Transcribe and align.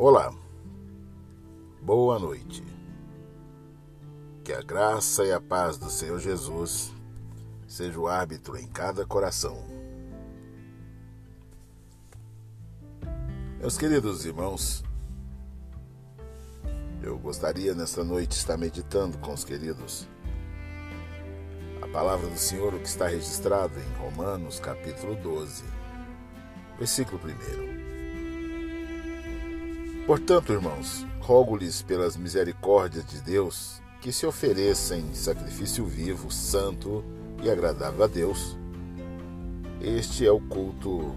Olá, 0.00 0.32
boa 1.82 2.20
noite. 2.20 2.62
Que 4.44 4.52
a 4.52 4.62
graça 4.62 5.24
e 5.24 5.32
a 5.32 5.40
paz 5.40 5.76
do 5.76 5.90
Senhor 5.90 6.20
Jesus 6.20 6.92
seja 7.66 7.98
o 7.98 8.06
árbitro 8.06 8.56
em 8.56 8.68
cada 8.68 9.04
coração. 9.04 9.58
Meus 13.58 13.76
queridos 13.76 14.24
irmãos, 14.24 14.84
eu 17.02 17.18
gostaria 17.18 17.74
nesta 17.74 18.04
noite 18.04 18.36
estar 18.36 18.56
meditando 18.56 19.18
com 19.18 19.32
os 19.32 19.42
queridos 19.42 20.08
a 21.82 21.88
palavra 21.88 22.28
do 22.28 22.38
Senhor, 22.38 22.72
o 22.72 22.78
que 22.78 22.86
está 22.86 23.08
registrado 23.08 23.74
em 23.80 23.98
Romanos 23.98 24.60
capítulo 24.60 25.16
12, 25.16 25.64
versículo 26.78 27.20
1. 27.20 27.87
Portanto, 30.08 30.54
irmãos, 30.54 31.06
rogo-lhes 31.20 31.82
pelas 31.82 32.16
misericórdias 32.16 33.04
de 33.04 33.20
Deus 33.20 33.82
que 34.00 34.10
se 34.10 34.24
ofereçam 34.24 34.96
em 34.96 35.14
sacrifício 35.14 35.84
vivo, 35.84 36.30
santo 36.30 37.04
e 37.42 37.50
agradável 37.50 38.04
a 38.04 38.06
Deus. 38.06 38.56
Este 39.82 40.26
é 40.26 40.32
o 40.32 40.40
culto 40.40 41.14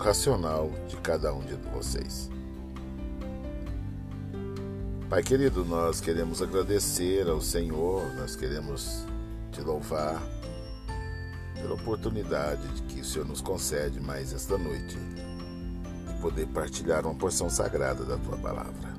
racional 0.00 0.70
de 0.88 0.96
cada 0.96 1.34
um 1.34 1.40
de 1.40 1.54
vocês. 1.74 2.30
Pai 5.10 5.22
querido, 5.22 5.62
nós 5.62 6.00
queremos 6.00 6.40
agradecer 6.40 7.28
ao 7.28 7.42
Senhor, 7.42 8.10
nós 8.14 8.34
queremos 8.34 9.04
te 9.52 9.60
louvar 9.60 10.18
pela 11.56 11.74
oportunidade 11.74 12.66
que 12.88 13.02
o 13.02 13.04
Senhor 13.04 13.28
nos 13.28 13.42
concede 13.42 14.00
mais 14.00 14.32
esta 14.32 14.56
noite 14.56 14.96
poder 16.24 16.46
partilhar 16.46 17.04
uma 17.04 17.14
porção 17.14 17.50
sagrada 17.50 18.02
da 18.02 18.16
tua 18.16 18.38
palavra. 18.38 18.94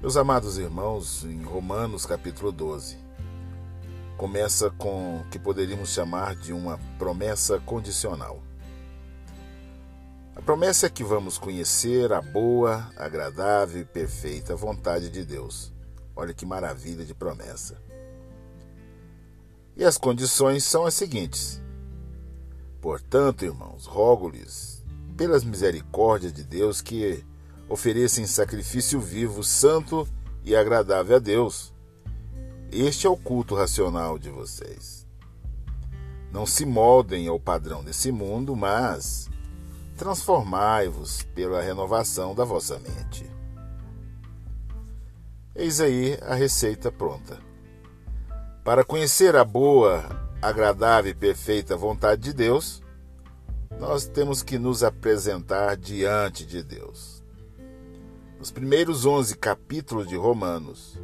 Meus 0.00 0.16
amados 0.16 0.58
irmãos, 0.58 1.22
em 1.22 1.40
Romanos 1.44 2.04
capítulo 2.04 2.50
12, 2.50 2.98
começa 4.16 4.68
com 4.68 5.18
o 5.18 5.24
que 5.30 5.38
poderíamos 5.38 5.90
chamar 5.90 6.34
de 6.34 6.52
uma 6.52 6.76
promessa 6.98 7.60
condicional. 7.60 8.42
A 10.34 10.42
promessa 10.42 10.86
é 10.86 10.90
que 10.90 11.04
vamos 11.04 11.38
conhecer 11.38 12.12
a 12.12 12.20
boa, 12.20 12.90
agradável 12.96 13.80
e 13.80 13.84
perfeita 13.84 14.56
vontade 14.56 15.08
de 15.08 15.24
Deus. 15.24 15.72
Olha 16.16 16.34
que 16.34 16.44
maravilha 16.44 17.04
de 17.04 17.14
promessa. 17.14 17.80
E 19.76 19.84
as 19.84 19.96
condições 19.96 20.64
são 20.64 20.84
as 20.84 20.94
seguintes: 20.94 21.62
Portanto, 22.80 23.44
irmãos, 23.44 23.86
rogo-lhes, 23.86 24.84
pelas 25.16 25.44
misericórdias 25.44 26.32
de 26.32 26.42
Deus, 26.44 26.80
que 26.80 27.24
ofereçam 27.68 28.26
sacrifício 28.26 28.98
vivo, 28.98 29.44
santo 29.44 30.08
e 30.42 30.56
agradável 30.56 31.16
a 31.16 31.18
Deus. 31.18 31.74
Este 32.72 33.06
é 33.06 33.10
o 33.10 33.16
culto 33.16 33.54
racional 33.54 34.18
de 34.18 34.30
vocês. 34.30 35.06
Não 36.32 36.46
se 36.46 36.64
moldem 36.64 37.28
ao 37.28 37.38
padrão 37.38 37.84
desse 37.84 38.10
mundo, 38.10 38.56
mas 38.56 39.28
transformai-vos 39.96 41.22
pela 41.34 41.60
renovação 41.60 42.34
da 42.34 42.44
vossa 42.44 42.78
mente. 42.78 43.28
Eis 45.54 45.80
aí 45.80 46.16
a 46.22 46.34
receita 46.34 46.90
pronta. 46.90 47.38
Para 48.64 48.84
conhecer 48.84 49.36
a 49.36 49.44
boa, 49.44 50.29
agradável 50.40 51.10
e 51.10 51.14
perfeita 51.14 51.76
vontade 51.76 52.22
de 52.22 52.32
Deus, 52.32 52.82
nós 53.78 54.06
temos 54.06 54.42
que 54.42 54.58
nos 54.58 54.82
apresentar 54.82 55.76
diante 55.76 56.44
de 56.44 56.62
Deus. 56.62 57.22
Nos 58.38 58.50
primeiros 58.50 59.04
11 59.04 59.36
capítulos 59.36 60.08
de 60.08 60.16
Romanos, 60.16 60.98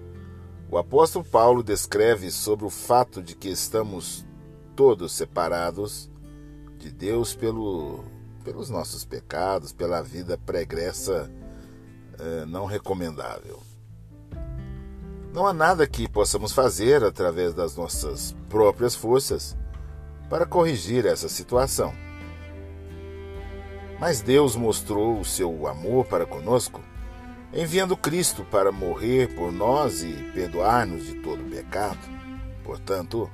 o 0.70 0.78
apóstolo 0.78 1.24
Paulo 1.24 1.62
descreve 1.62 2.30
sobre 2.30 2.64
o 2.64 2.70
fato 2.70 3.22
de 3.22 3.36
que 3.36 3.48
estamos 3.48 4.26
todos 4.74 5.12
separados 5.12 6.10
de 6.78 6.90
Deus 6.90 7.34
pelo, 7.34 8.04
pelos 8.42 8.68
nossos 8.68 9.04
pecados, 9.04 9.72
pela 9.72 10.02
vida 10.02 10.38
pregressa 10.38 11.30
eh, 12.18 12.44
não 12.46 12.64
recomendável. 12.64 13.62
Não 15.36 15.46
há 15.46 15.52
nada 15.52 15.86
que 15.86 16.08
possamos 16.08 16.50
fazer 16.50 17.04
através 17.04 17.52
das 17.52 17.76
nossas 17.76 18.34
próprias 18.48 18.94
forças 18.94 19.54
para 20.30 20.46
corrigir 20.46 21.04
essa 21.04 21.28
situação. 21.28 21.92
Mas 24.00 24.22
Deus 24.22 24.56
mostrou 24.56 25.20
o 25.20 25.26
seu 25.26 25.66
amor 25.66 26.06
para 26.06 26.24
conosco, 26.24 26.80
enviando 27.52 27.98
Cristo 27.98 28.46
para 28.50 28.72
morrer 28.72 29.34
por 29.34 29.52
nós 29.52 30.02
e 30.02 30.10
perdoar-nos 30.32 31.04
de 31.04 31.16
todo 31.16 31.50
pecado. 31.50 32.00
Portanto, 32.64 33.30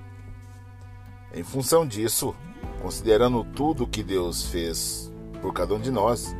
em 1.33 1.45
função 1.45 1.87
disso, 1.87 2.35
considerando 2.81 3.45
tudo 3.45 3.85
o 3.85 3.89
que 3.89 4.03
Deus 4.03 4.47
fez 4.49 5.09
por 5.41 5.53
cada 5.53 5.73
um 5.73 5.81
de 5.81 5.93
nós, 5.93 6.35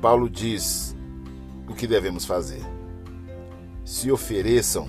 Paulo 0.00 0.30
diz 0.30 0.96
o 1.68 1.74
que 1.74 1.88
devemos 1.88 2.24
fazer 2.24 2.77
se 3.88 4.12
ofereçam, 4.12 4.86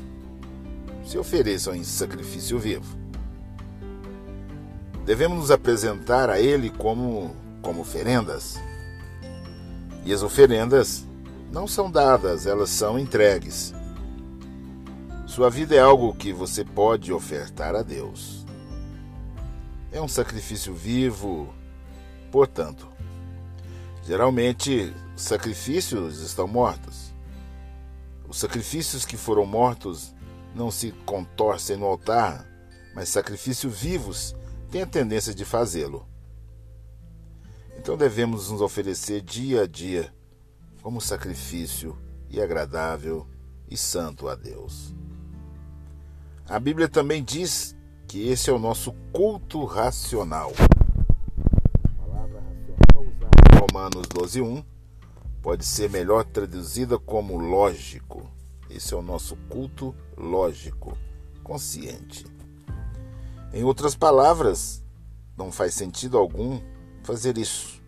se 1.05 1.17
ofereçam 1.17 1.73
em 1.73 1.85
sacrifício 1.85 2.59
vivo. 2.59 2.97
Devemos 5.05 5.37
nos 5.37 5.51
apresentar 5.51 6.29
a 6.29 6.37
Ele 6.37 6.69
como, 6.69 7.33
como 7.61 7.79
oferendas. 7.79 8.59
E 10.03 10.11
as 10.11 10.21
oferendas 10.21 11.05
não 11.49 11.65
são 11.65 11.89
dadas, 11.89 12.45
elas 12.45 12.69
são 12.71 12.99
entregues. 12.99 13.73
Sua 15.25 15.49
vida 15.49 15.75
é 15.75 15.79
algo 15.79 16.13
que 16.13 16.33
você 16.33 16.65
pode 16.65 17.13
ofertar 17.13 17.75
a 17.75 17.81
Deus. 17.81 18.45
É 19.93 20.01
um 20.01 20.09
sacrifício 20.09 20.73
vivo, 20.73 21.47
portanto, 22.29 22.85
geralmente 24.03 24.93
sacrifícios 25.15 26.19
estão 26.19 26.49
mortos. 26.49 27.08
Os 28.29 28.37
sacrifícios 28.37 29.05
que 29.05 29.17
foram 29.17 29.43
mortos 29.43 30.13
não 30.53 30.69
se 30.69 30.91
contorcem 31.03 31.75
no 31.75 31.87
altar, 31.87 32.45
mas 32.93 33.09
sacrifícios 33.09 33.75
vivos 33.75 34.35
têm 34.69 34.83
a 34.83 34.87
tendência 34.87 35.33
de 35.33 35.43
fazê-lo. 35.43 36.07
Então 37.75 37.97
devemos 37.97 38.51
nos 38.51 38.61
oferecer 38.61 39.21
dia 39.21 39.63
a 39.63 39.67
dia 39.67 40.13
como 40.83 41.01
sacrifício 41.01 41.97
e 42.29 42.39
agradável 42.39 43.27
e 43.67 43.75
santo 43.75 44.27
a 44.27 44.35
Deus. 44.35 44.93
A 46.47 46.59
Bíblia 46.59 46.87
também 46.87 47.23
diz 47.23 47.75
que 48.07 48.27
esse 48.27 48.49
é 48.49 48.53
o 48.53 48.59
nosso 48.59 48.91
culto 49.11 49.65
racional. 49.65 50.51
A 51.83 52.05
palavra 52.05 52.41
racional 52.41 53.03
usada 53.03 53.29
em 53.51 53.59
Romanos 53.59 54.07
12:1 54.07 54.63
pode 55.41 55.65
ser 55.65 55.89
melhor 55.89 56.23
traduzida 56.25 56.97
como 56.97 57.37
lógico. 57.37 58.29
Esse 58.69 58.93
é 58.93 58.97
o 58.97 59.01
nosso 59.01 59.35
culto 59.49 59.95
lógico, 60.17 60.97
consciente. 61.43 62.25
Em 63.51 63.63
outras 63.63 63.95
palavras, 63.95 64.83
não 65.35 65.51
faz 65.51 65.73
sentido 65.73 66.17
algum 66.17 66.61
fazer 67.03 67.37
isso. 67.37 67.81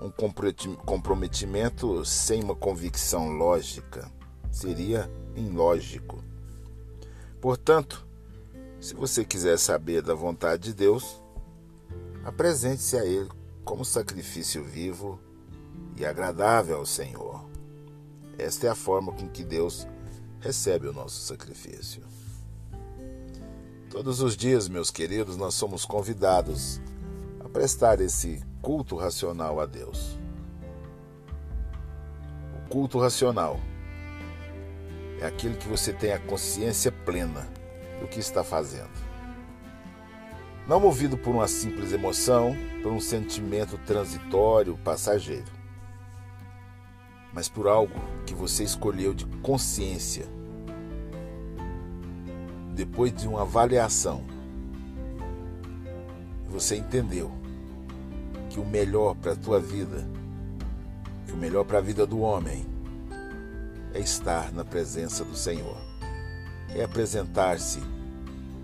Um 0.00 0.10
comprometimento 0.10 2.04
sem 2.04 2.42
uma 2.42 2.54
convicção 2.54 3.28
lógica 3.30 4.10
seria 4.50 5.10
ilógico. 5.36 6.22
Portanto, 7.40 8.06
se 8.80 8.94
você 8.94 9.24
quiser 9.24 9.58
saber 9.58 10.02
da 10.02 10.14
vontade 10.14 10.64
de 10.64 10.74
Deus, 10.74 11.22
apresente-se 12.24 12.96
a 12.96 13.04
Ele 13.04 13.28
como 13.64 13.84
sacrifício 13.84 14.64
vivo 14.64 15.18
e 15.96 16.04
agradável 16.04 16.78
ao 16.78 16.86
Senhor. 16.86 17.44
Esta 18.38 18.66
é 18.66 18.70
a 18.70 18.74
forma 18.74 19.12
com 19.12 19.28
que 19.28 19.44
Deus 19.44 19.86
recebe 20.40 20.88
o 20.88 20.92
nosso 20.92 21.20
sacrifício. 21.20 22.02
Todos 23.90 24.20
os 24.20 24.36
dias, 24.36 24.68
meus 24.68 24.90
queridos, 24.90 25.36
nós 25.36 25.54
somos 25.54 25.84
convidados 25.84 26.80
a 27.44 27.48
prestar 27.48 28.00
esse 28.00 28.42
culto 28.60 28.96
racional 28.96 29.60
a 29.60 29.66
Deus. 29.66 30.18
O 32.58 32.68
culto 32.68 32.98
racional 32.98 33.60
é 35.20 35.26
aquele 35.26 35.56
que 35.56 35.68
você 35.68 35.92
tem 35.92 36.12
a 36.12 36.18
consciência 36.18 36.90
plena 36.90 37.48
do 38.00 38.08
que 38.08 38.18
está 38.18 38.42
fazendo. 38.42 39.04
Não 40.66 40.80
movido 40.80 41.16
por 41.16 41.30
uma 41.30 41.46
simples 41.46 41.92
emoção, 41.92 42.56
por 42.82 42.90
um 42.90 43.00
sentimento 43.00 43.78
transitório, 43.86 44.76
passageiro 44.78 45.53
mas 47.34 47.48
por 47.48 47.66
algo 47.66 47.92
que 48.24 48.34
você 48.34 48.62
escolheu 48.62 49.12
de 49.12 49.26
consciência. 49.42 50.26
Depois 52.74 53.14
de 53.14 53.26
uma 53.28 53.42
avaliação, 53.42 54.22
você 56.48 56.76
entendeu 56.76 57.30
que 58.48 58.60
o 58.60 58.64
melhor 58.64 59.14
para 59.16 59.32
a 59.32 59.36
tua 59.36 59.58
vida 59.58 60.06
que 61.26 61.32
o 61.32 61.36
melhor 61.36 61.64
para 61.64 61.78
a 61.78 61.80
vida 61.80 62.06
do 62.06 62.20
homem 62.20 62.66
é 63.92 64.00
estar 64.00 64.52
na 64.52 64.64
presença 64.64 65.24
do 65.24 65.36
Senhor, 65.36 65.76
é 66.70 66.84
apresentar-se 66.84 67.80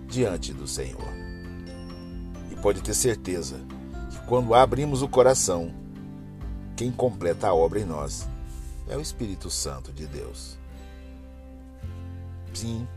diante 0.07 0.53
do 0.53 0.67
Senhor. 0.67 1.09
E 2.51 2.55
pode 2.55 2.81
ter 2.81 2.93
certeza 2.93 3.59
que 4.11 4.19
quando 4.27 4.53
abrimos 4.53 5.01
o 5.01 5.07
coração, 5.07 5.73
quem 6.75 6.91
completa 6.91 7.47
a 7.47 7.53
obra 7.53 7.79
em 7.79 7.85
nós 7.85 8.27
é 8.87 8.97
o 8.97 9.01
Espírito 9.01 9.49
Santo 9.49 9.91
de 9.91 10.07
Deus. 10.07 10.57
Sim, 12.53 12.87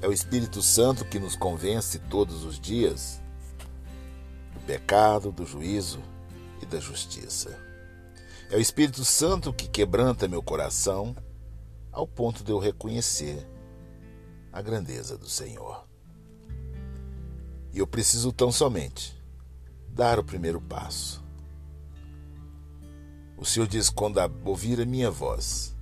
é 0.00 0.08
o 0.08 0.12
Espírito 0.12 0.62
Santo 0.62 1.04
que 1.04 1.18
nos 1.18 1.36
convence 1.36 1.98
todos 1.98 2.44
os 2.44 2.58
dias 2.58 3.20
do 4.54 4.60
pecado, 4.60 5.30
do 5.30 5.46
juízo 5.46 6.00
e 6.60 6.66
da 6.66 6.80
justiça. 6.80 7.56
É 8.50 8.56
o 8.56 8.60
Espírito 8.60 9.04
Santo 9.04 9.52
que 9.52 9.68
quebranta 9.68 10.28
meu 10.28 10.42
coração 10.42 11.14
ao 11.90 12.06
ponto 12.06 12.42
de 12.42 12.50
eu 12.50 12.58
reconhecer 12.58 13.46
a 14.52 14.60
grandeza 14.60 15.16
do 15.16 15.28
Senhor. 15.28 15.86
E 17.72 17.78
eu 17.78 17.86
preciso 17.86 18.32
tão 18.32 18.52
somente 18.52 19.16
dar 19.88 20.18
o 20.18 20.24
primeiro 20.24 20.60
passo. 20.60 21.21
O 23.42 23.44
Senhor 23.44 23.66
diz: 23.66 23.90
quando 23.90 24.20
ouvir 24.44 24.80
a 24.80 24.86
minha 24.86 25.10
voz, 25.10 25.74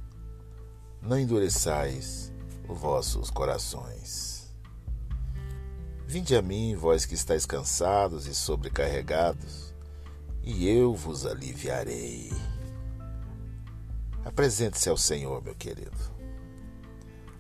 não 1.03 1.19
endureçais 1.19 2.33
os 2.67 2.79
vossos 2.79 3.29
corações. 3.29 4.51
Vinde 6.07 6.35
a 6.35 6.41
mim, 6.41 6.75
vós 6.75 7.05
que 7.05 7.13
estáis 7.13 7.45
cansados 7.45 8.27
e 8.27 8.35
sobrecarregados, 8.35 9.75
e 10.43 10.67
eu 10.71 10.95
vos 10.95 11.27
aliviarei. 11.27 12.33
Apresente-se 14.25 14.89
ao 14.89 14.97
Senhor, 14.97 15.43
meu 15.43 15.55
querido. 15.55 15.99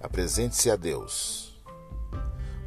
Apresente-se 0.02 0.70
a 0.70 0.76
Deus. 0.76 1.58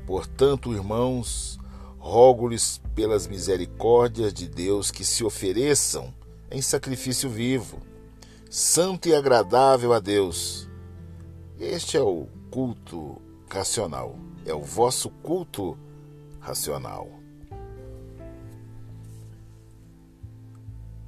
Portanto, 0.07 0.73
irmãos, 0.73 1.59
rogo-lhes 1.99 2.81
pelas 2.95 3.27
misericórdias 3.27 4.33
de 4.33 4.47
Deus 4.47 4.89
que 4.89 5.05
se 5.05 5.23
ofereçam 5.23 6.11
em 6.53 6.61
sacrifício 6.61 7.29
vivo, 7.29 7.81
santo 8.49 9.09
e 9.09 9.13
agradável 9.13 9.91
a 9.91 9.99
Deus. 9.99 10.69
Este 11.59 11.97
é 11.97 12.01
o 12.01 12.27
culto 12.49 13.21
racional, 13.49 14.15
é 14.45 14.53
o 14.53 14.61
vosso 14.61 15.09
culto 15.09 15.77
racional. 16.39 17.09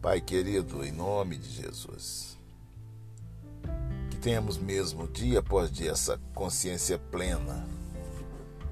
Pai 0.02 0.20
querido, 0.20 0.84
em 0.84 0.92
nome 0.92 1.38
de 1.38 1.50
Jesus 1.50 2.36
temos 4.26 4.58
mesmo, 4.58 5.08
dia 5.08 5.38
após 5.38 5.70
dia, 5.70 5.92
essa 5.92 6.20
consciência 6.34 6.98
plena 6.98 7.64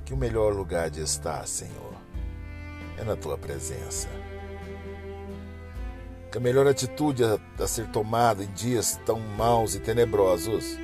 que 0.03 0.11
o 0.11 0.17
melhor 0.17 0.51
lugar 0.51 0.89
de 0.89 0.99
estar, 0.99 1.47
Senhor, 1.47 1.93
é 2.97 3.03
na 3.03 3.15
tua 3.15 3.37
presença. 3.37 4.09
A 6.35 6.39
melhor 6.39 6.65
atitude 6.65 7.23
a, 7.23 7.39
a 7.59 7.67
ser 7.67 7.87
tomada 7.89 8.43
em 8.43 8.51
dias 8.53 8.99
tão 9.05 9.19
maus 9.19 9.75
e 9.75 9.79
tenebrosos 9.79 10.79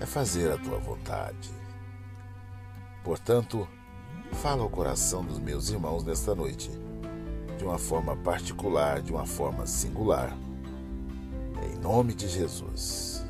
é 0.00 0.06
fazer 0.06 0.50
a 0.50 0.56
tua 0.56 0.78
vontade. 0.78 1.50
Portanto, 3.04 3.68
fala 4.32 4.62
ao 4.62 4.70
coração 4.70 5.22
dos 5.22 5.38
meus 5.38 5.68
irmãos 5.68 6.04
nesta 6.04 6.34
noite, 6.34 6.70
de 7.58 7.64
uma 7.64 7.76
forma 7.76 8.16
particular, 8.16 9.02
de 9.02 9.12
uma 9.12 9.26
forma 9.26 9.66
singular. 9.66 10.34
Em 11.70 11.78
nome 11.78 12.14
de 12.14 12.28
Jesus. 12.28 13.22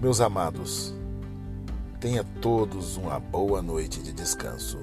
Meus 0.00 0.22
amados, 0.22 0.94
tenha 2.00 2.24
todos 2.40 2.96
uma 2.96 3.20
boa 3.20 3.60
noite 3.60 4.02
de 4.02 4.14
descanso, 4.14 4.78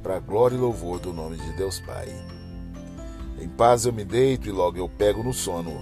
para 0.00 0.20
glória 0.20 0.54
e 0.54 0.60
louvor 0.60 1.00
do 1.00 1.12
nome 1.12 1.36
de 1.38 1.52
Deus 1.54 1.80
Pai. 1.80 2.39
Em 3.40 3.48
paz 3.48 3.86
eu 3.86 3.92
me 3.92 4.04
deito 4.04 4.48
e 4.48 4.52
logo 4.52 4.76
eu 4.76 4.88
pego 4.88 5.22
no 5.22 5.32
sono, 5.32 5.72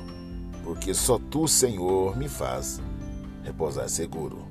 porque 0.63 0.95
só 0.95 1.19
tu, 1.19 1.49
Senhor, 1.49 2.17
me 2.17 2.29
faz 2.29 2.81
repousar 3.43 3.89
seguro. 3.89 4.47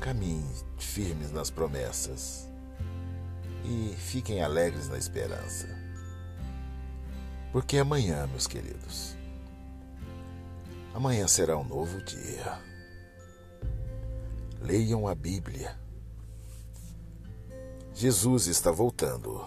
Caminhem 0.00 0.44
firmes 0.76 1.32
nas 1.32 1.50
promessas 1.50 2.48
e 3.64 3.94
fiquem 3.96 4.42
alegres 4.42 4.88
na 4.88 4.98
esperança. 4.98 5.66
Porque 7.50 7.78
amanhã, 7.78 8.26
meus 8.26 8.46
queridos, 8.46 9.16
Amanhã 10.96 11.28
será 11.28 11.58
um 11.58 11.62
novo 11.62 12.02
dia. 12.02 12.58
Leiam 14.62 15.06
a 15.06 15.14
Bíblia. 15.14 15.78
Jesus 17.92 18.46
está 18.46 18.70
voltando. 18.70 19.46